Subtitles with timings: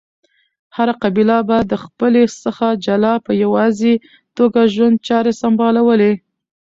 [0.75, 3.93] هره قبیله به د قبیلی څخه جلا په یواځی
[4.37, 6.13] توګه ژوند چاری سمبالولی